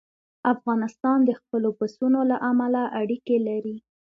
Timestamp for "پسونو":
1.79-2.19